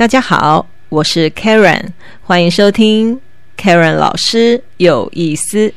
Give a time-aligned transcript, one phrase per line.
[0.00, 1.88] 大家好，我是 Karen，
[2.22, 3.20] 欢迎收听
[3.58, 5.70] Karen 老师有意思。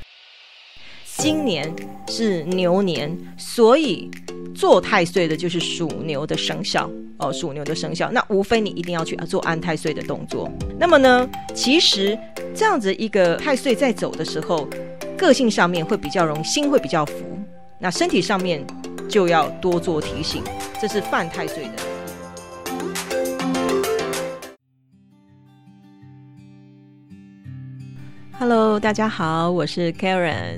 [1.17, 1.69] 今年
[2.07, 4.09] 是牛年，所以
[4.55, 10.49] 做太岁的就是属牛的生肖哦，属牛的生肖，那无非你一定要去做安太岁的动作。
[10.79, 12.17] 那么呢，其实
[12.55, 14.65] 这样子一个太岁在走的时候，
[15.17, 17.13] 个性上面会比较容易，心会比较浮，
[17.77, 18.65] 那身体上面
[19.09, 20.41] 就要多做提醒，
[20.81, 21.92] 这是犯太岁的。
[28.45, 30.57] Hello，大家好，我是 Karen。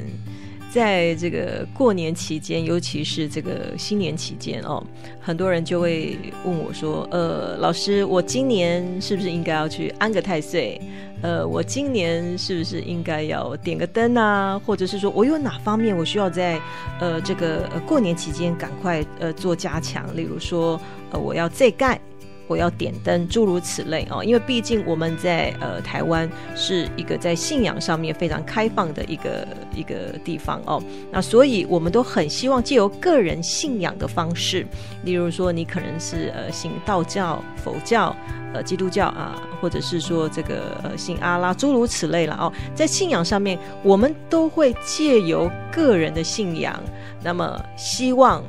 [0.71, 4.83] 在这个过年期间，尤其是这个新年期间哦，
[5.21, 10.81] 很多人就会问我说：“呃，老师，我今年是不是应该要去安个太岁？
[11.21, 14.59] 呃，我今年是不是应该要点个灯啊？
[14.65, 16.59] 或者是说我有哪方面我需要在
[16.99, 20.03] 呃这个过年期间赶快呃做加强？
[20.17, 20.81] 例如说
[21.11, 22.01] 呃我要再盖。”
[22.47, 34.65] 我要点灯，诸如此类哦，因为毕竟我们在呃台湾是一个在信仰上面非常开放的一个一个地方哦，那所以我们都很希望借由个人信仰的方式，
[35.03, 38.15] 例如说你可能是呃信道教、佛教、
[38.53, 46.79] 呃基督教啊，或者是说这个呃信阿拉，诸如此类了哦，在信仰上面，我们都会借由个人的信仰，
[47.23, 48.43] 那么希望。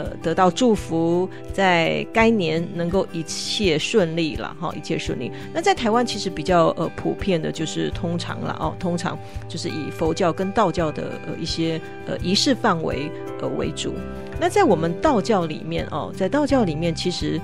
[0.00, 5.30] 呃，得到祝福，在该年能够一切顺利了哈，一切顺利。
[5.52, 13.10] 那在台湾其实比较呃普遍的就是通常了哦，通常就是以佛教跟道教的呃一些呃仪式范围
[13.42, 13.92] 呃为主。
[14.40, 17.38] 那在我们道教里面哦，在道教里面，其实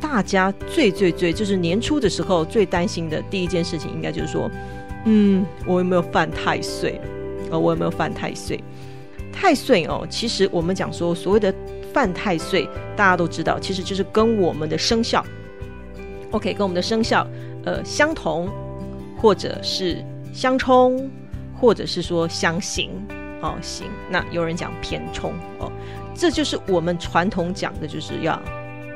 [0.00, 4.48] 大家最最最就是年初的时候最担心的第一件事情，应该就是说，
[5.04, 7.00] 嗯，我有没有犯太岁？
[7.50, 8.62] 呃，我有没有犯太岁？
[9.32, 11.52] 太岁哦，其实我们讲说所谓的。
[11.92, 15.24] 犯太岁，大家都知道，其实就是跟我们的生肖
[16.30, 17.26] ，OK，跟我们的生肖
[17.64, 18.48] 呃相同，
[19.18, 21.10] 或者是相冲，
[21.58, 22.90] 或者是说相刑
[23.40, 23.86] 哦，刑。
[24.10, 25.72] 那有人讲偏冲哦，
[26.14, 28.34] 这就是我们传统讲的，就是要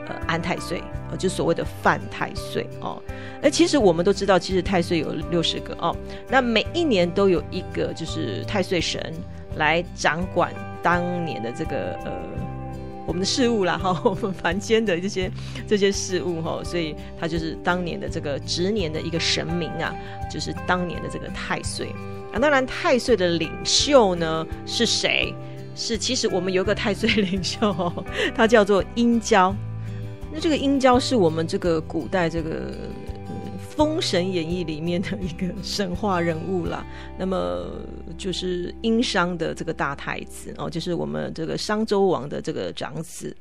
[0.06, 3.02] 呃安太岁，呃，就所谓的犯太岁哦。
[3.40, 5.96] 那其实我们都知道，其实太岁有六十个哦，
[6.28, 9.12] 那每一年都有一个就是太岁神
[9.56, 10.52] 来掌管
[10.82, 12.12] 当年的这个呃。
[13.06, 15.30] 我们的事物啦，哈， 我们凡间的这些
[15.66, 19.94] 这些事物，哈，所以他就是当年的这个值年的一个神明啊，
[20.30, 21.88] 就是当年的这个太岁
[22.32, 22.38] 啊。
[22.38, 25.34] 当然，太岁的领袖呢是谁？
[25.74, 27.92] 是其实我们有个太岁领袖，
[28.34, 29.54] 他叫做殷郊。
[30.32, 32.70] 那这个殷郊是我们这个古代这个。
[33.74, 36.84] 《封神演义》里面的一个神话人物啦，
[37.18, 37.66] 那么
[38.18, 43.34] 就是殷商的这个大太子哦，就是我们这个商周王的这个长子，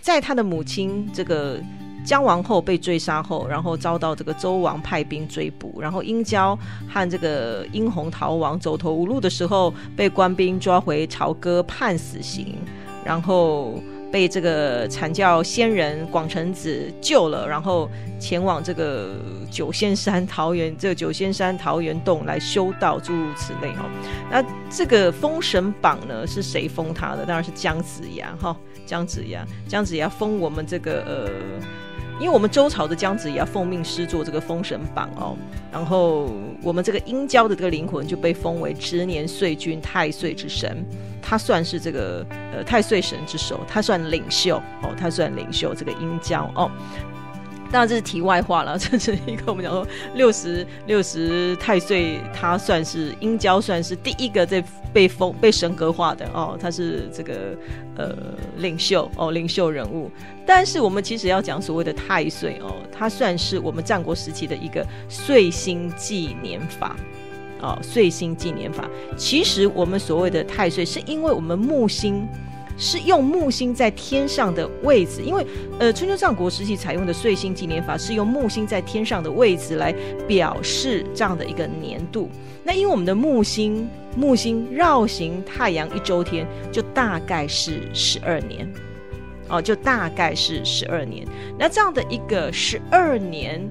[0.00, 1.60] 在他的母亲这个
[2.06, 6.56] 姜王后被追杀后，然后遭到这个周王派兵追捕，然后殷郊
[6.88, 12.56] 和这个殷红逃亡，走投无路的时候，被官兵抓回朝歌判死刑，
[13.04, 13.82] 然后。
[14.14, 19.16] 被这个阐教仙人广成子救了，然后前往这个
[19.50, 23.90] 九仙山桃园，这个九仙山桃园洞来修道，诸如此类哦。
[24.30, 27.26] 那这个封神榜呢，是谁封他的？
[27.26, 31.28] 当然是姜子牙哈，姜子牙，姜子牙封我们这个呃。
[32.20, 35.36] 因为我们周朝的姜子牙奉命师作这个封神榜哦，
[35.72, 36.30] 然后
[36.62, 40.84] 我们这个殷郊的这个灵魂就被封为执年岁君太岁之神，
[41.20, 46.70] 他算是这个呃太岁神之首，他算领袖哦，他算领袖这个殷郊哦。
[47.70, 57.56] 当然这是题外话了， 这是一个我们讲说六十六十太岁，他算是殷郊，算是第一个在被封被神格化的哦，他是这个
[57.96, 58.16] 呃
[58.58, 60.08] 领袖哦，领袖人物。
[60.46, 66.94] 但是我们其实要讲所谓的太岁哦，它算是我们战国时期的一个岁星纪年法
[67.60, 68.88] 哦，岁星纪年法。
[69.16, 72.28] 其实我们所谓的太岁，是因为我们木星。
[72.76, 75.46] 是用木星在天上的位置，因为
[75.78, 79.94] 呃春秋战国时期采用的岁星纪年法是用木星在天上的位置来
[80.26, 82.28] 表示这样的一个年度。
[82.64, 88.68] 那因为我们的木星木星绕行太阳一周天，就大概是十二年，
[89.48, 91.24] 哦，就大概是十二年。
[91.56, 93.70] 那这样的一个十二年，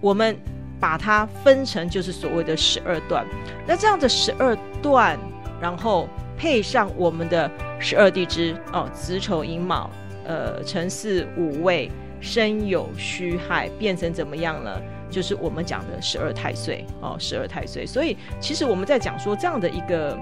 [0.00, 0.36] 我们
[0.78, 3.24] 把它分成就是所谓的十二段。
[3.66, 5.18] 那这样的十二段，
[5.58, 6.06] 然后
[6.36, 7.50] 配上我们的。
[7.78, 9.90] 十二地支哦，子丑寅卯，
[10.24, 11.90] 呃，辰巳午未
[12.20, 14.82] 申酉戌亥，变成怎么样了？
[15.08, 17.86] 就是我们讲的十二太岁哦，十二太岁。
[17.86, 20.18] 所以其实我们在讲说这样的一个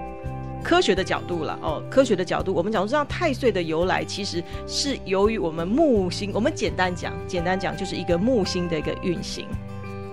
[0.63, 6.31] 科学的角度了哦，科学的角度，我们讲说这样太岁的由来，其实是由于我们木星。
[6.33, 9.47] 我们简单讲，简单讲就是一个木星的一个运行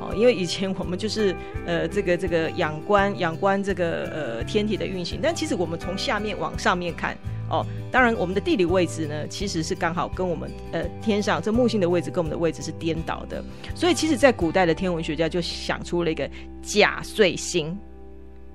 [0.03, 0.15] 哦。
[0.15, 1.35] 因为以前我们就是
[1.67, 7.17] 呃这个这个仰观仰观这个呃天体的运行，但其实我们从下面往上面看
[7.49, 13.45] 哦，当然我们的地理位置呢，其实是刚好跟我们呃天上这木星的位置跟我们的位置是颠倒的，
[13.75, 16.29] 所以其实，在古代的天文学家就想出了一个
[16.63, 17.77] 假岁星。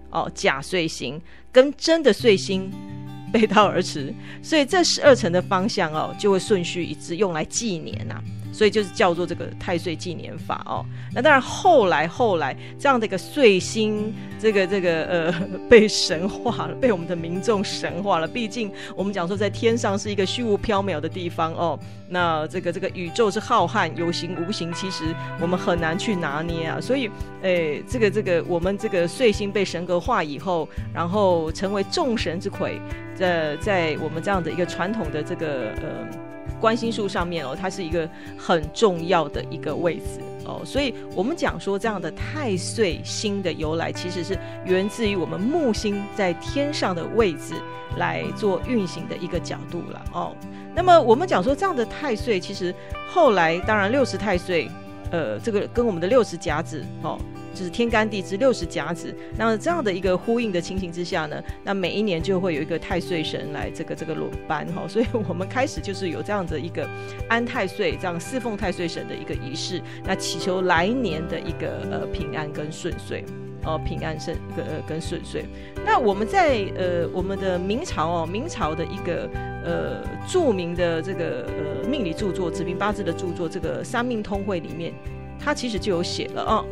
[0.09, 1.21] 哦，假岁星
[1.51, 2.71] 跟真的岁星
[3.31, 4.11] 背道而驰，
[4.41, 8.23] 所以这十二层的方向哦，就会顺序一致，用来纪年呐。
[8.57, 10.83] 所以就是叫做这个太岁纪年法哦。
[11.13, 15.31] 那当然后来后来这样的一个岁星，这个这个呃
[15.69, 18.27] 被神化了，被我们的民众神化了。
[18.27, 21.77] 毕竟我们讲说在天上是一个虚无缥缈的地方哦。
[22.09, 26.81] 那这个这个宇宙是浩瀚有形无形，其实我们很难去拿捏啊。
[26.81, 27.12] 所以
[27.44, 32.81] 诶，这个这个我们这个岁星被神格化以后，然后成为众神之魁，
[33.13, 36.26] 在在我们这样的一个传统的这个呃。
[36.59, 47.54] 观星术上面哦，它是一个很重要的一个位置哦，所以我们讲说这样的太岁星的由来，其实是源自于我们木星在天上的位置
[47.98, 50.36] 来做运行的一个角度了哦。
[50.75, 52.74] 那么我们讲说这样的太岁，其实
[53.10, 54.69] 后来当然六十太岁，
[55.12, 57.19] 呃，这个跟我们的六十甲子哦。
[57.57, 66.88] 就是天干地支六十甲子，那这样的一个呼应的情形之下呢，那每一年就会有一个太岁神来这个这个轮班哈，所以我们开始就是有这样的一个
[67.27, 73.25] 安太岁，这样侍奉太岁神的一个仪式，那祈求来年的一个呃平安跟顺遂
[73.63, 75.44] 哦，平安顺跟跟顺遂。
[75.83, 79.27] 那我们在呃我们的明朝哦，明朝的一个
[79.65, 84.94] 呃著名的这个呃命理著作《子平八字》的著作，这个《三命通会》里面，
[85.39, 86.63] 它其实就有写了啊。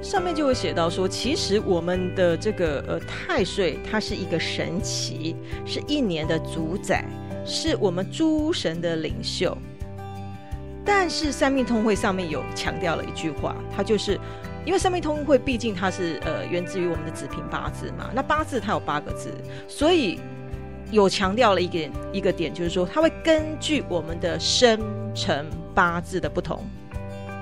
[0.00, 5.34] 上面就会写到说，其实我们的这个呃太岁，它是一个神奇，
[5.66, 7.04] 是一年的主宰，
[7.44, 9.56] 是我们诸神的领袖。
[10.84, 14.18] 但是三命通会上面有强调了一句话，它就是
[14.64, 19.30] 因为三命通会毕竟它是呃源自于我们的子平八字嘛，那八字它有八个字，
[19.66, 20.20] 所以
[20.90, 24.80] 有强调了一点一个点，就是说它会根据我们的生
[25.12, 26.64] 辰八字的不同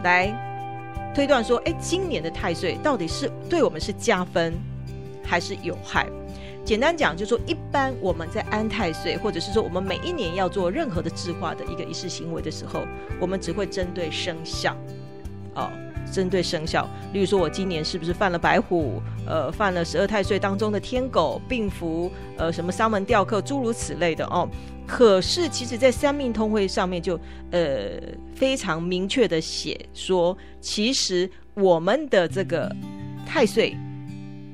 [0.03, 0.35] 来。
[1.17, 4.53] 推断说，哎，今年的太岁到底是对我们是加分
[5.25, 6.07] 还是有害？
[6.63, 12.83] 简单讲，就是说，一般我们在安太岁，或者是说我们每一年要做任何的制化的一个仪式行为的时候，
[13.19, 14.77] 我们只会针对生肖，
[15.55, 15.71] 哦，
[16.13, 16.87] 针对生肖。
[17.15, 19.01] 例如说，我今年是不是犯了白虎？
[19.27, 24.47] 呃，犯了十二太岁当中的天狗、病符，呃，什么三门吊客，诸如此类的哦。
[24.87, 27.19] 可是，其实，在三命通会上面就
[27.51, 28.01] 呃
[28.35, 32.73] 非常明确的写说，其实我们的这个
[33.27, 33.77] 太岁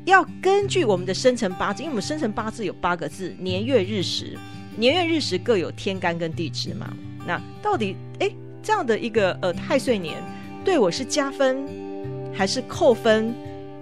[0.06, 4.36] 要根据我们的生辰八字，因为我们生辰八字有八个字，年月日时，
[4.74, 6.90] 年月日时各有天干跟地支嘛。
[7.26, 8.30] 那到底哎
[8.62, 10.16] 这样的一个呃太岁年
[10.64, 11.68] 对我是加分
[12.32, 13.34] 还是扣分，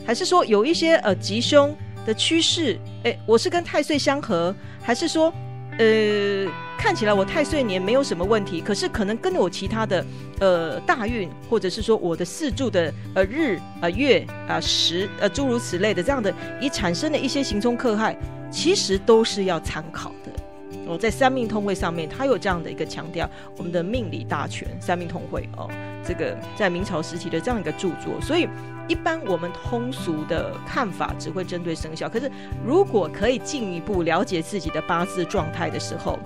[0.04, 1.72] 还是说有一些呃吉凶
[2.04, 2.76] 的趋势？
[3.04, 4.52] 哎，我是跟太岁相合，
[4.82, 5.32] 还是说？
[5.80, 6.46] 呃，
[6.76, 10.04] 看起来我太岁年没有什么问题，可是可能跟我其他的
[10.38, 16.30] 呃大运，或者是说我的四柱的呃日啊月啊时呃诸如此类的这样的，
[16.60, 18.14] 以产生的一些行冲克害，
[18.52, 20.30] 其实都是要参考的。
[20.96, 25.68] 在三命通会上面，它有这样的一个强调，我们的命理大全三命通会哦，
[26.04, 28.48] 这个在明朝时期的这样一个著作，所以。
[28.88, 32.28] 一般我们通俗的看法只会针对生肖，可是
[32.66, 36.18] 如果可以进一步了解自己的八字状态的时候，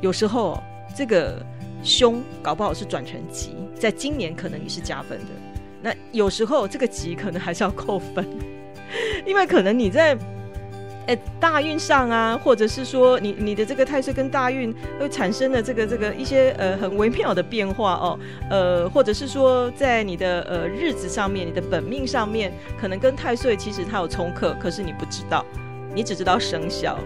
[0.00, 0.60] 有时候
[0.92, 1.40] 这个
[1.84, 5.26] 凶搞不好是转成吉，在今年可能你是加分的，
[5.80, 8.26] 那有时候这个吉可能还是要扣分，
[9.24, 10.18] 因为可能你在。
[11.06, 18.18] 哎，大运上啊，或者是说你你的这个太岁跟大运会产生的这个这个一些呃很微妙的变化哦，
[18.50, 25.44] 呃，或者是说在你的呃日子上面，你的本命上面可能跟太岁其实它有冲克，可是你不知道，
[25.94, 26.98] 你只知道生肖。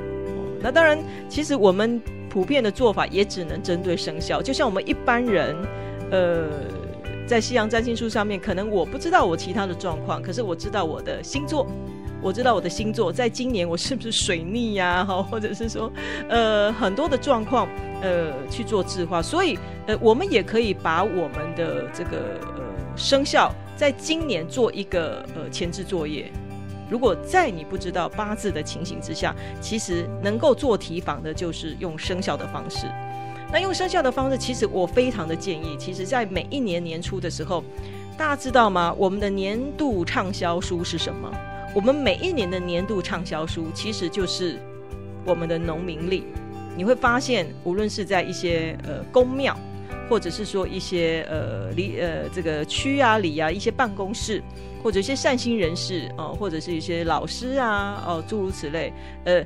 [0.60, 5.56] 那当然，其实我们普遍的做法也只能针对生肖，就像我们一般人，
[6.10, 6.48] 呃，
[7.26, 11.66] 在西洋占星术上面，可能我不知道我其他的状况，可是我知道我的星座。
[12.20, 15.04] 我知道我的星座在今年我是不是水逆呀？
[15.06, 15.90] 哈，或者是说，
[16.28, 17.68] 呃，很多的状况，
[18.02, 19.22] 呃，去做计划。
[19.22, 26.30] 所以，呃，我们也可以把我们的这个呃生肖，在今年做一个呃前置作业。
[26.90, 32.86] 如果在你不知道八字的情形之下，其实能够做提防的，就是用生肖的方式。
[33.52, 37.62] 那用生肖的方式，其实我非常的建议，其实在每一年年初的时候，
[38.16, 38.92] 大家知道吗？
[38.98, 41.30] 我们的年度畅销书是什么？
[41.78, 44.58] 我们每一年的年度畅销书其实就是
[45.24, 46.24] 我们的农民历，
[46.76, 49.56] 你会发现，无论是在一些呃宫庙，
[50.10, 54.42] 或者是说一些呃里呃这个区啊里啊一些办公室，
[54.82, 58.92] 或者一些善心人士哦，或者是一些老师啊哦诸如此类，
[59.24, 59.44] 呃，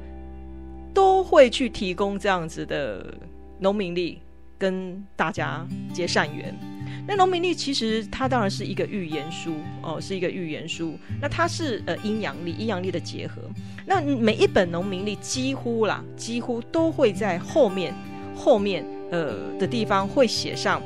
[0.94, 3.12] 都会去提供这样子的
[3.58, 4.22] 农民历，
[4.56, 6.58] 跟大家结善缘。
[7.06, 10.96] 那农民历其实它当然是一个预言书哦，是一个预言书。
[11.20, 13.42] 那它是呃阴阳历，阴阳历的结合。
[13.84, 17.92] 那每一本农民历几乎啦，几乎都会在后面
[18.36, 20.80] 后面呃的地方会写上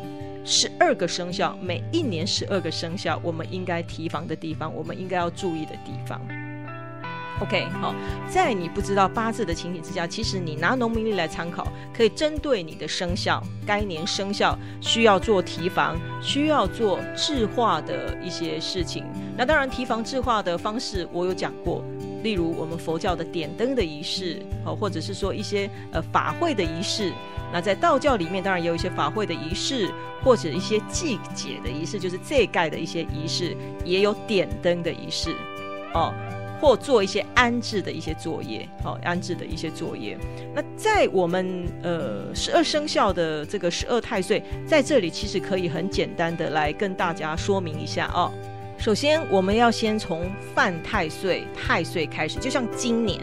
[0.44, 6.20] 十二个生肖，每一年十二个生肖，我们应该提防的地方，我们应该要注意的地方。
[7.38, 7.94] OK，好，
[8.26, 19.04] 在你不知道八字的情形之下，其实你拿农民历来参考，可以针对你的生肖，该年生肖需要做提防，需要做制化的一些事情。
[19.36, 21.84] 那当然，提防制化的方式我有讲过，
[22.22, 27.12] 例如我们佛教的点灯的仪式，好，或者是说一些呃法会的仪式。
[27.52, 29.90] 那在道教里面，当然也有一些法会的仪式，
[30.24, 35.36] 或者一些祭解的仪式，就是这盖的一些仪式，也有点灯的仪式，
[35.92, 36.14] 哦。
[36.60, 40.18] 或做一些安置的一些作业，好安置的一些作业。
[40.54, 48.32] 那在我们呃十二生肖的这个十二太岁，在这里其实可以很简单的来跟大家说明一下哦。
[48.78, 53.20] 首先，我们要先从犯太岁太岁开始，就像今年，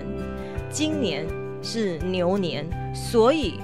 [0.69, 1.25] 今年
[1.61, 3.59] 是牛年，所以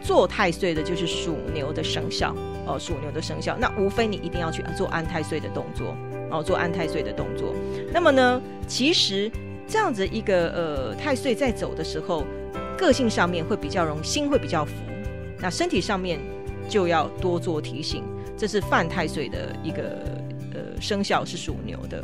[0.00, 2.34] 做太岁的就是属牛的生肖
[2.66, 3.56] 哦，属牛的生肖。
[3.58, 5.94] 那无非你一定要去做安太岁的动作。
[6.34, 7.54] 哦，做安太岁的动作。
[7.92, 9.30] 那么呢，其实
[9.68, 12.24] 这样子一个呃太岁在走的时候，
[12.76, 14.72] 个性上面会比较容心会比较浮，
[15.38, 16.18] 那身体上面
[16.68, 18.02] 就要多做提醒。
[18.36, 19.82] 这是犯太岁的一个
[20.52, 22.02] 呃生肖是属牛的。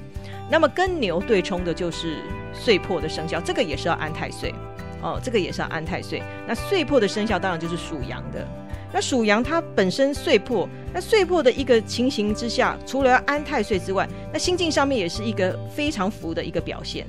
[0.49, 2.19] 那么跟牛对冲的就是
[2.53, 4.55] 岁破的生肖，这个也是要安太岁
[5.03, 6.23] 哦，这个也是要安太岁。
[6.47, 8.47] 那岁破的生肖当然就是属羊的。
[8.93, 17.07] 那属羊它本身岁破，那岁破的一个情形之下，除了要安太岁之外，那心境上面也是一个非常福的一个表现。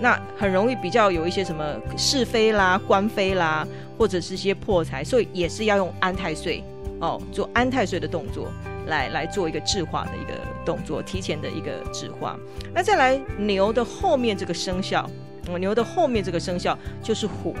[0.00, 1.64] 那很容易比较有一些什么
[1.96, 6.62] 是非啦、官非啦，或者是些破财，所以也是要用安太岁
[7.00, 8.48] 哦，做安太岁的动作，
[8.88, 12.36] 来来做一个智化的一个动作，提前的一个智化。
[12.74, 15.08] 那再来牛的后面这个生肖，
[15.58, 17.54] 牛的后面这个生肖就是虎，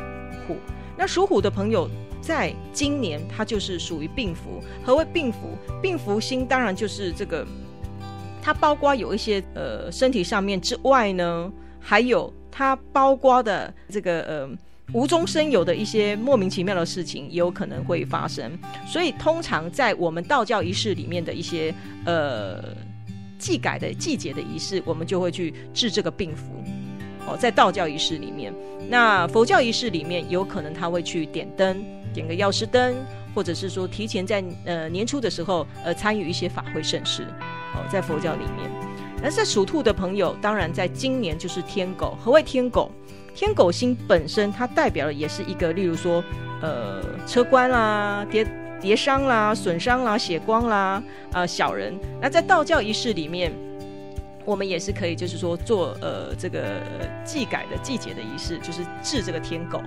[0.46, 0.56] 虎。
[0.94, 1.88] 那属虎的朋友。
[2.22, 4.62] 在今年，它就是属于病符。
[4.84, 5.38] 何谓病符？
[5.82, 7.44] 病符星当然就是这个，
[8.40, 14.48] 它包括有一些呃身体上面之外呢，还有它包括的这个呃
[14.94, 18.56] 无中生有的一些莫名其妙的事情，也有可能会发生。
[18.86, 21.74] 所以，通常在我们道教仪式里面的一些
[22.06, 22.62] 呃
[23.36, 26.62] 祭改的季节的仪式，我们就会去治这个病符。
[27.26, 28.52] 哦，在道教仪式里面，
[28.88, 31.84] 那佛教仪式里面，有可能他会去点灯。
[32.12, 32.94] 点个药师灯，
[33.34, 37.22] 或者是说提前在呃年初的时候，呃参与一些法会盛事，
[37.74, 38.70] 哦，在佛教里面。
[39.22, 42.16] 那在属兔的朋友，当然在今年就是天狗。
[42.20, 42.90] 何谓天狗？
[43.34, 46.22] 天狗星本身它代表的也是一个，例如说
[46.60, 48.46] 呃车官啦、跌
[48.80, 51.02] 跌伤啦、损伤啦、血光啦
[51.32, 51.98] 啊小人。
[52.20, 53.52] 那在道教仪式里面，
[54.44, 56.82] 我们也是可以就是说做呃这个
[57.24, 59.80] 祭改的季节的仪式，就是治这个天狗。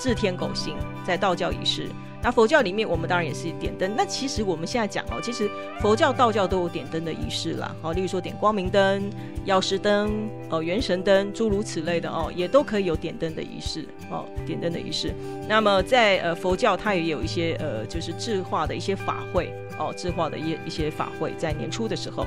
[0.00, 1.86] 治天狗星在道教仪式，
[2.22, 3.92] 那佛教里面我们当然也是点灯。
[3.94, 7.76] 那其实我们现在讲哦，其实佛教、道教都有点灯的仪式啦。
[7.82, 9.10] 好，例如说点光明灯、
[9.44, 10.10] 药师灯、
[10.48, 15.14] 哦元神灯，诸如此类的哦，也都可以有点灯的仪式哦，点灯的仪式。
[15.46, 22.26] 那么在呃佛教，它也有一些呃就是智化的一些法会哦，智化的一一些法会在年初的时候。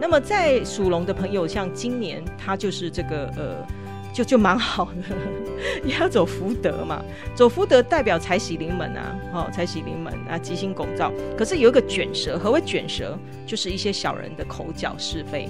[0.00, 3.66] 那么在属龙的朋友，像今年它就是这个呃。
[4.18, 5.14] 就就蛮好的，
[5.84, 7.00] 也要走福德嘛，
[7.36, 11.12] 走福德代表财喜临门啊，哦，财喜临门啊，吉星拱照。
[11.36, 13.16] 可是有一个卷舌，何为卷舌？
[13.46, 15.48] 就是一些小人的口角是非，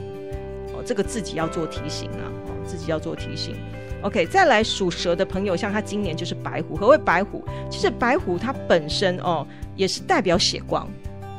[0.74, 3.56] 哦，这个自己要做提醒啊，哦，自己要做提醒。
[4.02, 7.42] OK，再来属蛇的朋友，像他今年就是白虎，何为白虎？
[7.70, 9.46] 其实白虎它本身哦，
[9.76, 10.86] 也是代表血光，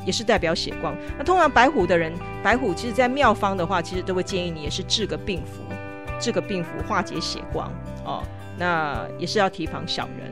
[0.03, 0.95] 也是代表血光。
[1.15, 5.61] 那通常白虎的人，白虎其实在庙方的话，其实都会建议你也是治个病符。
[6.19, 7.71] 这个病符化解血光
[8.03, 8.23] 哦，
[8.57, 10.31] 那也是要提防小人。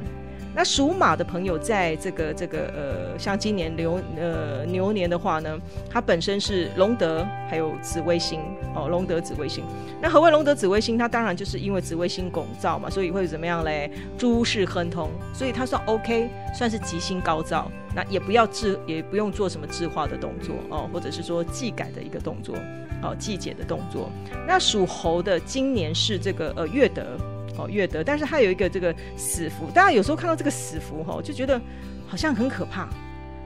[0.57, 5.55] 那属马的朋友，在这个这个呃，像今年牛呃牛年的话呢，
[5.87, 8.39] 它本身是龙德还有紫微星
[8.73, 9.63] 哦，龙德紫微星。
[10.01, 10.97] 那何谓龙德紫微星？
[10.97, 13.91] 它当然就是因为紫微星拱照嘛，所以会怎么样嘞？
[14.17, 17.71] 诸事亨通，所以它算 OK，算是吉星高照。
[17.95, 22.55] 那也不要治，也不用做什么治化的动作哦，或者是说祭改的一个动作
[23.03, 24.09] 哦，祭解的动作。
[24.47, 27.15] 那属猴的今年是这个呃月德。
[27.57, 31.59] 哦，乐德，但是他有一个这个死符，大家有时候看到这个死符哈，就觉得
[32.07, 32.87] 好像很可怕。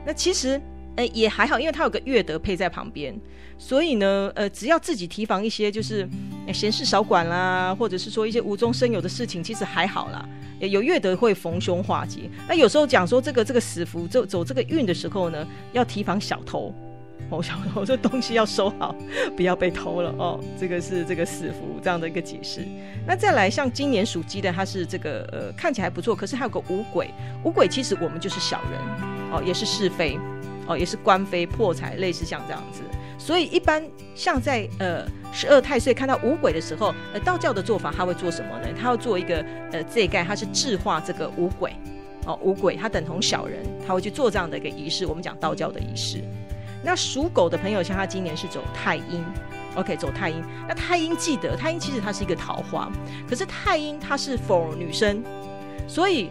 [0.05, 0.61] 那其实，
[0.95, 3.17] 哎，也还好，因为他有个乐德配在旁边，
[3.57, 6.07] 所以呢，呃，只要自己提防一些就是
[6.53, 10.27] 闲事少管啦，或者是说一些无中生有的事情，其实还好啦。
[10.59, 12.29] 有乐德会逢凶化吉。
[12.47, 16.73] 那有时候讲说这个这个死符走走这个运的时候呢，要提防小偷。
[17.29, 18.93] 哦，小偷这东西要收好，
[19.37, 20.39] 不要被偷了哦。
[20.59, 22.65] 这个是这个死符这样的一个解释。
[23.07, 27.09] 那再来，像今年属鸡的，它是这个呃看起来不错，可是还有个五鬼。
[27.45, 28.81] 五鬼其实我们就是小人
[29.31, 30.19] 哦，也是是非
[30.67, 32.81] 哦，也是官非破财，类似像这样子。
[33.17, 33.81] 所以一般
[34.13, 38.67] 像在呃十二太岁看到五鬼的时候，呃道教的做法他会做什么呢？
[38.77, 41.73] 他要做一个呃这一盖，他是制化这个五鬼
[42.25, 45.05] 哦，五鬼他等同小人，他会去做这样的一个仪式。
[45.05, 46.21] 我们讲道教的仪式。
[46.83, 49.23] 那属狗的朋友，像他今年是走太阴
[49.75, 50.43] ，OK，走太阴。
[50.67, 52.91] 那太阴记得，太阴其实它是一个桃花，
[53.29, 55.23] 可是太阴它是否女生，
[55.87, 56.29] 所以，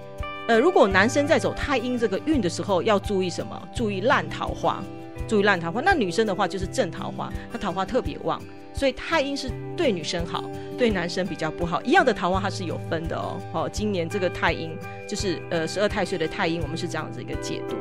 [0.49, 3.69] 呃，如果男生在走太阴这个运的时候，要注意什么？
[3.75, 4.83] 注意烂桃花，
[5.28, 5.80] 注意烂桃花。
[5.80, 8.42] 那女生的话就是正桃花，那桃花特别旺。
[8.80, 10.42] 所以太阴是对女生好，
[10.78, 11.82] 对男生比较不好。
[11.82, 13.38] 一样的桃花它是有分的哦。
[13.52, 14.70] 哦，今年这个太阴
[15.06, 17.76] 就是呃十二太岁的太阴，我们是这样子一个解读。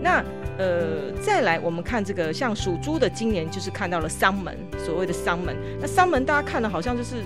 [0.00, 0.24] 那
[0.56, 5.54] 呃再来我们看这个像属猪的今年就是看到了丧门，所谓的丧门。
[5.78, 7.16] 那丧门大家看的好像就是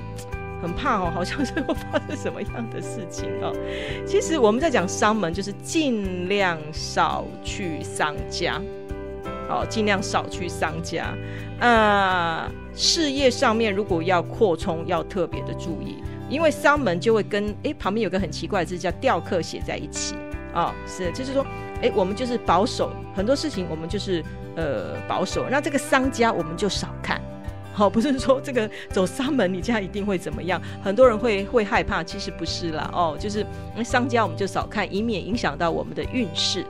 [0.61, 3.55] 很怕哦，好像是会发生什么样的事情哦。
[4.05, 8.61] 其实我们在讲丧门，就是尽量少去丧家。
[9.53, 11.15] 哦，尽量少去商家，
[11.61, 20.15] 啊，事业上面如果要扩充，要特别的注意，因为商门就会跟哎旁边有个很奇怪的字叫雕刻写在一起，
[20.55, 21.47] 哦，是，就是说，
[21.83, 24.25] 哎，我们就是保守，很多事情我们就是
[24.57, 27.21] 呃保守，那这个商家我们就少看，
[27.75, 33.45] 好， 不是说这个走商门你家一定会怎么样，很多人会会害怕，其实不是啦，哦，就是
[33.77, 36.65] 那商家我们就少看，以免影响到我们的运势。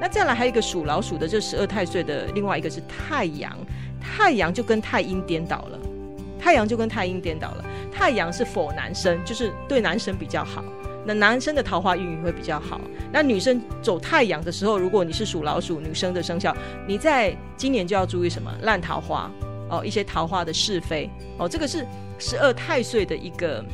[0.00, 3.56] 那再来还有一个属老鼠的，就十二太岁的，另外一个是太阳，
[4.00, 5.78] 太阳就跟太阴颠倒了，
[6.38, 7.64] 太阳就跟太阴颠倒了。
[7.92, 10.62] 太阳是否男生，就是对男生比较好，
[11.04, 12.80] 那男生的桃花运会比较好。
[13.10, 16.56] 那女生走太阳的时候，如果你是属老鼠女生的生肖，
[16.86, 18.54] 你在今年就要注意什么？
[18.62, 19.28] 烂桃花
[19.68, 21.84] 哦，一些桃花的是非哦，这个是
[22.18, 23.64] 十二太岁的一个。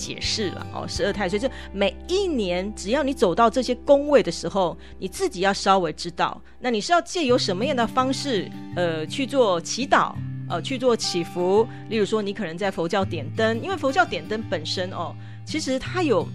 [0.00, 10.14] 解释了哦，十二太岁就每一年，只要你走到这些宫位的时候，你自己要稍微知道，那你是要借由什么样的方式，呃，去做祈祷，
[10.48, 11.66] 呃，去做祈福。
[11.90, 16.26] 例如说，你可能在佛教点灯，因为佛教点灯本身哦，其实它有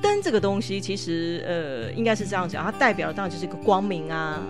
[0.00, 4.42] 灯这个东西，其实呃，应该是这样讲，它代表的当然就是一个光明啊。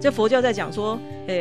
[0.00, 0.98] 这佛教在讲说，
[1.28, 1.34] 呃，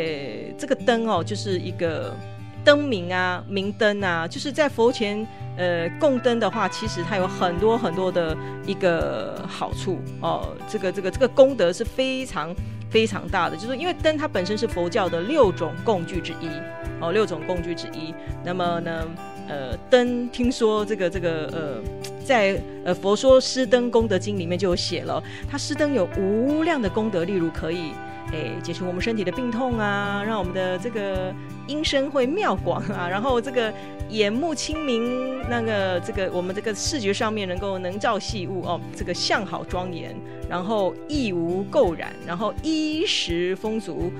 [0.58, 2.16] 这个灯哦，就是一个
[2.64, 5.28] 灯明啊，明灯啊，就是在佛前。
[5.58, 10.56] 呃，供灯的话，其实它有很多很多的一个好处哦。
[10.68, 12.56] 这个这个这个功德是非常
[12.90, 16.48] 非常大的，就是因为灯它本身是佛教的六种供具之一
[17.02, 18.16] 哦，六种供具之一。
[18.46, 19.06] 那么呢，
[19.50, 21.82] 呃，灯听说这个这个呃，
[22.26, 27.92] 在呃《佛说施灯功德经》里面就有写了，它施灯有无量的功德，例如可以。
[28.32, 31.34] 诶，解除我们身体的病痛啊，让我们的这个
[31.72, 33.74] 音声会妙广啊，然后这个
[34.10, 40.14] 眼目清明，那个这个我们这个视觉上面能够能照细物哦，这个相好庄严，
[40.50, 44.12] 然后亦无垢染，然后衣食丰足，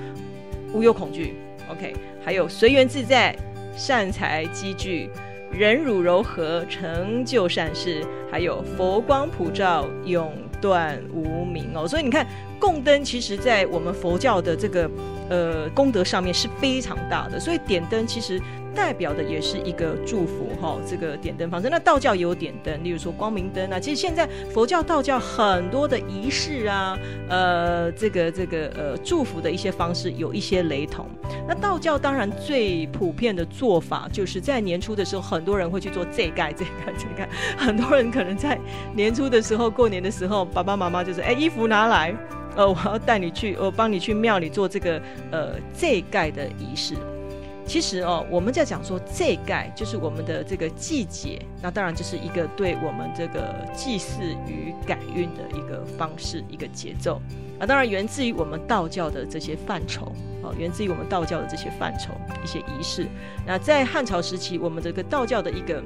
[0.72, 1.34] 无忧恐惧。
[1.70, 3.36] OK，还有随缘自在，
[3.76, 5.10] 善财积聚，
[5.50, 11.86] 忍辱柔和，成就善事，还有佛光普照，永断无明哦。
[11.86, 12.26] 所以你看。
[12.62, 14.88] 供灯其实，在我们佛教的这个
[15.32, 18.38] 呃功德上面是非常大的，所以点灯其实
[18.74, 20.78] 代表的也是一个祝福哈。
[20.86, 23.80] 这个点灯方式，那道教也有点灯，例如说光明灯啊。
[23.80, 26.98] 其实现在佛教、道教很多的仪式啊，
[27.30, 31.08] 呃，这个这个呃祝福的一些方式有一些雷同。
[31.48, 37.28] 那道教当然最普遍的做法，就是在年初的时候，很多人会去做这盖、这盖、这盖。
[37.56, 38.58] 很多人可能在
[38.94, 42.14] 年初的时候，过年的时候，爸爸妈妈就是哎，衣服拿来。
[42.54, 46.94] 呃，我要带你去，我帮你去庙里做这个呃祭盖的仪式。
[47.64, 57.22] 其实哦，我们在讲说祭盖，就是我们的这个季节，那当然就是一个对我们这个祭祀与改运的一个方式，一个节奏
[57.60, 57.64] 啊。
[57.64, 60.12] 当然源自于我们道教的这些范畴
[60.42, 62.10] 哦，源自于我们道教的这些范畴
[62.42, 63.06] 一些仪式。
[63.46, 65.80] 那在汉朝时期，我们这个道教的一个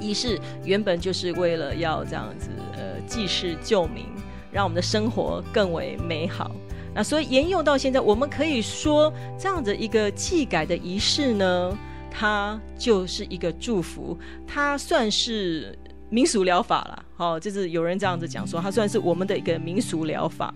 [0.00, 4.06] 仪式，原本就是为了要这样子呃济世救民。
[4.54, 6.50] 让我们的生活更为美好。
[6.94, 11.76] 那所以沿用到现在，我们可以说这样的一个祭改的仪式呢，
[12.08, 15.76] 它就是一个祝福，它算是
[16.08, 20.54] 民俗疗法啦，好，就是有人这样子讲说，它算是我们的一个民俗疗法，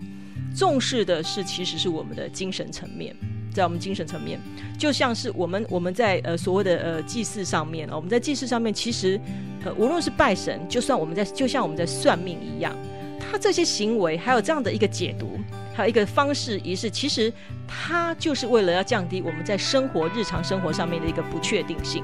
[0.55, 3.13] 重视的是其实是我们的精神层面。
[3.51, 4.39] 在我们精神层面，
[4.77, 9.19] 就像是我们我们在呃所谓的呃祭祀上面我们在祭祀上面，其实
[9.65, 12.73] 呃无论是拜神，就算我们在就像我们在算命一样，
[13.29, 15.39] 他这些行为还有这样的一个解读，
[15.73, 17.31] 还有一个方式仪式，其实
[17.67, 22.03] 它就是为了要降低我们在生活日常生活上面的一个不确定性。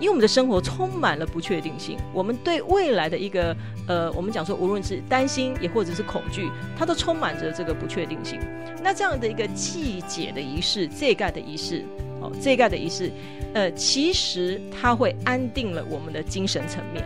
[0.00, 8.40] 因为我们的生活充满了不确定性，我们对未来的一个呃，我们讲说，无论是担心也或者是恐惧，它都充满着这个不确定性。
[8.82, 11.84] 那这样的一个季节的仪式，这盖的仪式，
[12.20, 13.10] 哦，这盖的仪式，
[13.54, 17.04] 呃，其实它会安定了我们的精神层面。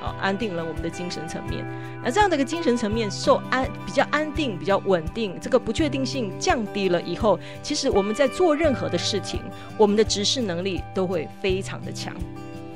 [0.00, 1.64] 哦，安定了我们的精神层面。
[2.02, 9.42] 那这样的一个精神层面受安比较安定、比较稳定，这个不确定性降低了以后，其实我们在做任何的事情，
[9.76, 12.14] 我们的直视能力都会非常的强。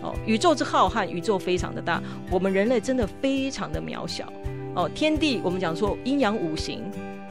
[0.02, 4.30] 哦，宇宙之浩瀚，宇宙非常的大，我们人类真的非常的渺小。
[4.74, 6.82] 哦，天地，我们讲说阴阳五行。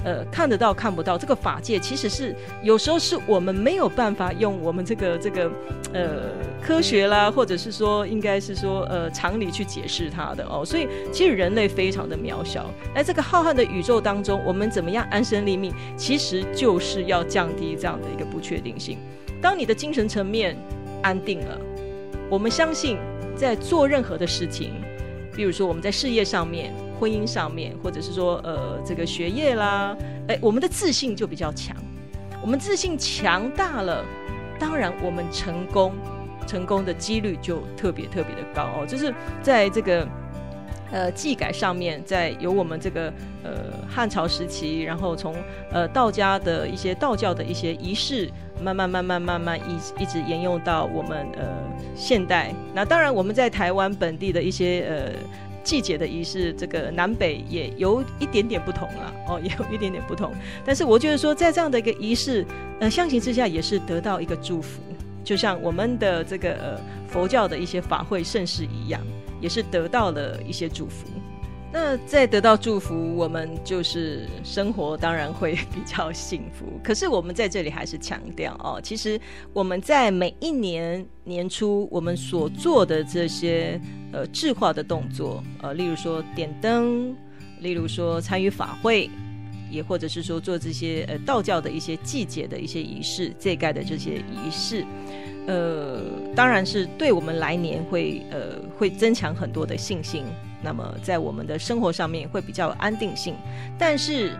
[0.03, 5.49] 呃，看得到看不到，这个法界其实是有时候是我们没有办法用我们这个这个
[5.93, 6.23] 呃
[6.61, 10.65] 科学啦，或者是说应该是说呃常理去解释它的哦。
[10.65, 18.97] 所以其实人类非常的渺小，在这个浩瀚的宇宙当中，我们怎么样安身立命，其实就是要降低这样的一个不确定性。
[19.41, 20.57] 当你的精神层面
[21.01, 21.57] 安定了，
[22.29, 22.97] 我们相信
[23.37, 24.73] 在做任何的事情，
[25.33, 26.73] 比如说我们在事业上面。
[27.03, 29.93] 婚姻上面，或者是说，呃，这个学业啦，
[30.29, 31.75] 哎，我们的自信就比较强。
[32.41, 34.05] 我们自信强大了，
[34.57, 35.91] 当然我们成功，
[36.47, 38.85] 成功的几率就特别特别的高哦。
[38.87, 40.07] 就是在这个
[40.93, 43.11] 呃技改上面，在有我们这个
[43.43, 43.51] 呃
[43.93, 45.35] 汉朝时期，然后从
[45.73, 51.43] 呃道家的一些道教的一些仪式，慢慢慢慢慢慢一一直沿用到我们呃
[51.97, 52.53] 现代。
[52.73, 55.43] 那当然我们在台湾本地的一些呃。
[55.63, 60.33] 季节的仪式，这个南北也有一点点不同了 哦，也有一点点不同。
[60.65, 62.45] 但是我觉得说，在这样的一个仪式，
[62.79, 64.81] 呃，相形之下也是得到一个祝福，
[65.23, 69.01] 就像我们的这个佛教的一些法会盛世一样，
[69.39, 71.07] 也是得到了一些祝福。
[71.75, 76.79] 那在得到祝福，我们就是生活当然会比较幸福。
[76.83, 79.19] 可是我们在这里还是强调哦，其实
[79.53, 83.81] 我们在每一年年初我们所做的这些
[84.11, 87.15] 呃智化的动作，呃，例如说点灯，
[87.59, 89.09] 例如说参与法会，
[89.71, 94.85] 也或者是说做这些呃道教的一些季节的一些仪式，这盖的这些仪式，
[95.47, 96.01] 呃，
[96.35, 100.25] 当然是对我们来年会呃会增强很多的信心。
[100.61, 103.35] 那么在我们的生活上面会比较有安定性，
[103.77, 104.31] 但是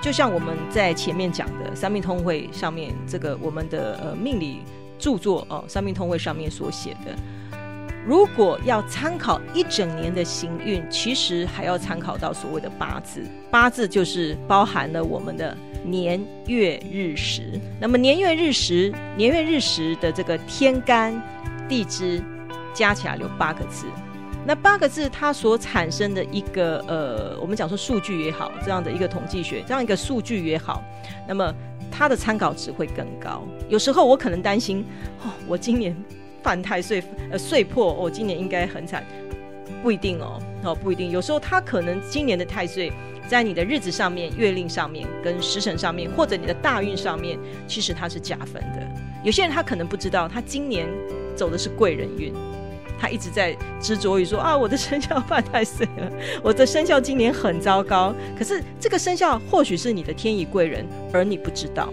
[0.00, 4.62] 就像我们在前面讲的三命通会上面这个我们的呃命理
[4.98, 7.14] 著作哦，三命通会上面所写的，
[8.06, 17.60] 如果要参考一整年的行运，其实还要参考到所谓的八字，八字就是包含了我们的年月日时。
[17.80, 21.20] 那么年月日时，年月日时的这个天干
[21.68, 22.22] 地支
[22.72, 23.86] 加起来有八个字。
[24.46, 30.80] 那八个字，它所产生的一个呃，我们讲说数据也好，这样的一个统计学，这样一个数据也好，
[31.26, 31.52] 那么
[31.90, 33.42] 它的参考值会更高。
[33.68, 34.86] 有时候我可能担心，
[35.24, 35.96] 哦，我今年
[36.46, 39.04] 犯太岁，呃，岁破，我今年应该很惨，
[39.82, 41.10] 不一定哦，哦，不一定。
[41.10, 42.92] 有时候他可能今年的太岁，
[43.26, 48.80] 在你的日子上面、月令上面、跟时辰上面，或者你的大运上面，其实它是加分的。
[49.24, 50.86] 有些人他可能不知道，他今年
[51.34, 52.32] 走的是贵人运。
[52.96, 56.12] 他一直在执着于说啊，我的生肖犯太岁了，
[56.44, 58.14] 我的生肖今年很糟糕。
[58.38, 61.92] 可是这个生肖或许是你的天乙贵人，而你不知道，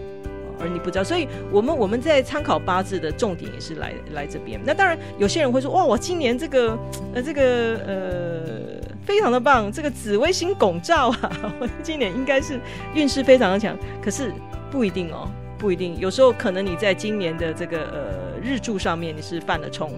[0.63, 1.03] 而你不知道。
[1.03, 4.59] 所以，我们我们在参考八字的重点也是来来这边。
[4.65, 6.77] 那当然，有些人会说哇，我今年这个
[7.13, 12.59] 呃这个呃非常的棒，这个紫微星拱照啊， 我今年应该是
[12.95, 13.77] 运势非常的强。
[14.01, 14.31] 可是
[14.71, 15.97] 不一定哦，不一定。
[15.99, 19.91] 有时候可能你在今年的这个呃日柱上面你是犯了冲。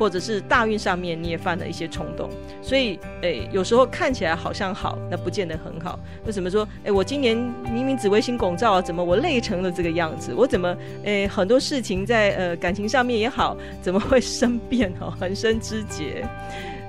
[0.00, 2.30] 或者是大运上面你也犯了一些冲动，
[2.62, 6.00] 所以诶，有时候看起来好像好，那不见得很好。
[6.24, 7.36] 为什么说诶，我今年
[7.70, 10.32] 明明紫微星拱照啊，怎么我累成了这个样子？
[10.34, 16.26] 我怎么诶，很多事情在呃感情上面也好，怎么会生变哦， 横生枝节？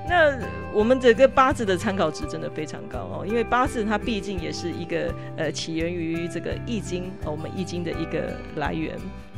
[0.08, 0.34] 那
[0.72, 8.96] 我们整个八字的参考值真的非常高哦，因为八字它毕竟也是一个呃起源于这个易经，我们易经的一个来源。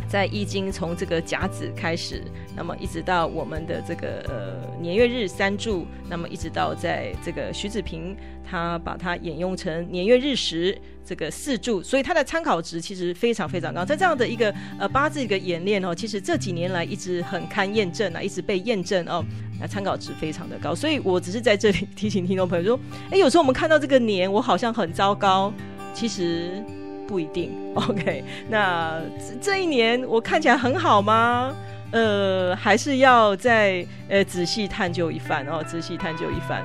[0.09, 2.23] 在易经从这个甲子开始，
[2.57, 8.17] 那么一直到我们的这个呃年月日三柱，那么一直到在这个徐子平
[8.49, 13.85] 他把它沿用成年月日时这个四柱，所以它的参考值其实非常非常高。
[13.85, 19.25] 在这样的一个呃八字一个演练哦，其实这几年来一直很堪验证啊，一直被验证哦，
[19.61, 20.75] 那参考值非常的高。
[20.75, 25.53] 所以我只是在这里提醒听众朋友说，哎，有时候我们看到这个年，我好像很糟糕，
[25.93, 26.63] 其实。
[27.07, 28.25] 不一定， OK。
[28.49, 29.01] 那
[29.41, 31.55] 这一年我看起来很好吗？
[31.93, 36.65] 呃，还是要再呃仔细探究一番哦，仔细探究一番。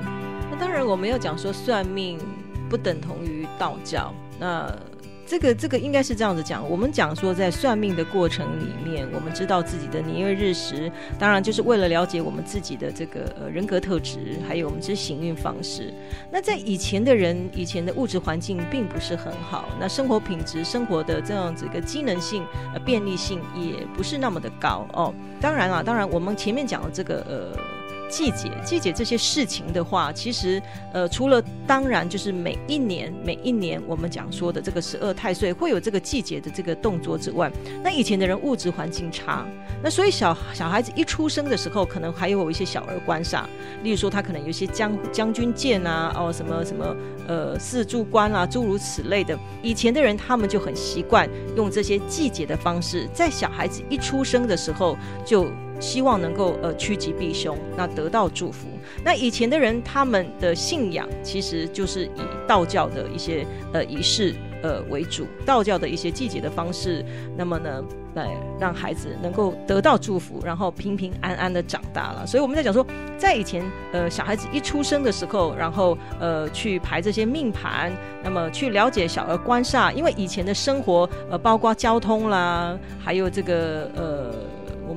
[0.50, 2.18] 那当然，我没有讲说算命
[2.68, 4.12] 不等同于道教。
[4.40, 4.68] 那
[5.30, 10.90] 这个这个应该是这样子讲，我们讲说在算命的过程里面，我们知道自己的年月日时，
[11.20, 15.94] 当然就是为了了解我们自己的这个呃人格特质，还有我们这行运方式。
[16.32, 25.14] 那在以前的人，以前的物质环境并不是很好，那生活品质、生活的这样子一个机能性、呃便利性也不是那么的高哦。
[25.40, 27.69] 当然啊，当然我们前面讲的这个呃。
[28.10, 30.60] 季节，季节这些事情的话，其实，
[30.92, 37.50] 呃，除了当然就是每一年每一年我们讲说的这个十二太岁会有这个季节的这个动作之外，
[37.82, 39.46] 那以前的人物质环境差，
[39.82, 43.48] 那所以小小孩子一出生的时候，可能还有一些小儿观赏，
[43.84, 46.96] 例如说他可能有些将将军剑啊，哦什么什么
[47.28, 49.38] 呃四柱官啊，诸如此类的。
[49.62, 55.48] 以前的人他们就很习惯用这些季节的方式，在小孩子一出生的时候就。
[55.80, 58.68] 希望能够呃趋吉避凶，那得到祝福。
[59.04, 67.04] 那以前的人他们的信仰其实就是以道教的一些呃仪式呃为主，道教的一些季节的方式，
[67.36, 67.82] 那么呢
[68.14, 72.26] 来让孩子能够得到祝福，然后平平安安的长大了。
[72.26, 72.84] 所以我们在讲说，
[73.16, 73.62] 在以前
[73.92, 77.92] 呃小孩子一出生的时候，然后呃去排这些命盘，
[78.24, 84.19] 那么去了解小儿官煞，因为以前的生活呃包括交通啦，还有这个呃。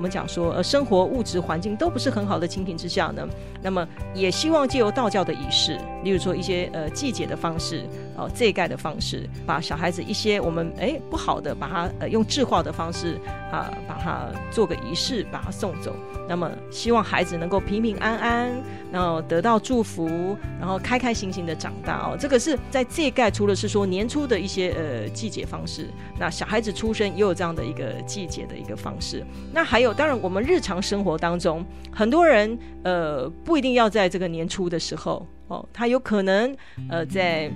[0.04, 3.26] 我们讲说，呃，生活物质环境都不是很好的情形之下呢，
[3.62, 7.84] 那么也希望借由道教的仪式，例如说一些呃季节的方式，
[8.18, 13.20] 哦，这一盖的方式，把小孩子一些我们哎不好的，把它呃用智化的方式
[13.52, 15.96] 啊，把它做个仪式，把它送走。
[16.28, 18.52] 那么希望孩子能够平平安安，
[18.92, 22.18] 然后得到祝福，然后开开心心的长大哦。
[22.20, 25.88] 这个是在这一盖除了是说年初的一些呃季节方式，
[26.18, 29.84] 那小孩子出生也有这样的一个季节的一个方式，那还。
[29.84, 31.62] 有，当然，我们日常生活当中，
[31.92, 36.56] 很多人呃不一定要在这个年初的时候哦，他有可能
[36.90, 37.52] 呃在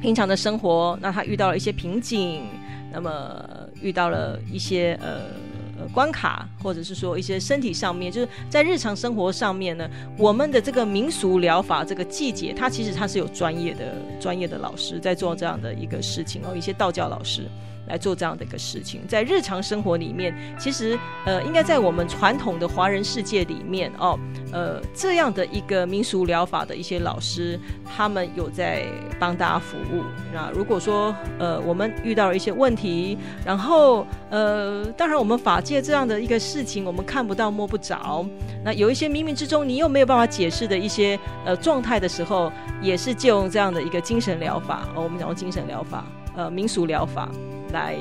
[0.00, 2.44] 平常的生活，那他遇到了一些瓶颈，
[2.92, 3.48] 那么
[3.80, 9.88] 遇到了一些呃关卡，或者是说一些身体上面，就是在日常生活上面呢，
[10.18, 17.46] 我们的这个民俗疗法这个季节，它其实它是有专业的专业的老师在做这样的一个事情哦，一些道教老师。
[17.88, 24.18] 来做这样的一个事情，在日常生活里面，其实呃，应该在我们传统的华人世界里面哦，
[24.52, 28.86] 呃，这样的一个民俗疗法的一些老师，他们有在
[29.18, 30.02] 帮大家服务。
[30.32, 38.26] 那如果说呃，我们遇到了一些问题，然后呃，当然我们法界这样的一个事情，我们看不到摸不着，
[38.64, 46.04] 那有一些冥冥之中你又没有办法解释的一些呃状态的时候，也是借用这样的一个精神疗法哦，我们讲精神疗法，
[46.36, 47.28] 呃，民俗疗法。
[47.72, 47.96] 来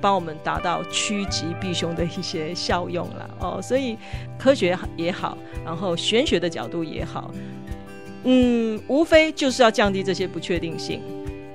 [0.00, 3.96] 帮我们达到趋吉避凶的一些效用了哦，所以
[4.38, 7.30] 科学也好，然后玄学的角度也好，
[8.24, 11.02] 嗯，无非就是要降低这些不确定性。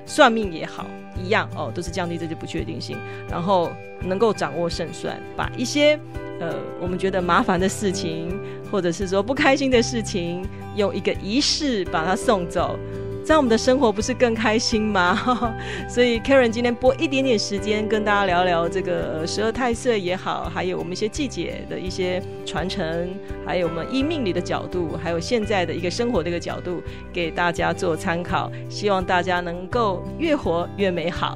[0.08, 0.86] 算命也好，
[1.20, 2.96] 一样哦，都是降低这些不确定性，
[3.28, 3.72] 然后
[4.04, 6.00] 能够掌握胜算，把一些
[6.40, 8.40] 呃我们觉得麻烦的事情，
[8.72, 12.78] 或者是说不开心的事情，用一个仪式把它送走。
[13.26, 15.56] 这样我们的生活不是更开心吗？
[15.90, 23.10] 所以 Karen 今天播一点点时间跟大家聊聊这个十二太岁也好，还有我们一些季节的一些传承，
[23.44, 28.52] 还有我们依命理的角度，还有现在的一个生活的一个角度，给大家做参考。
[28.70, 31.36] 希望大家能够越活越美好。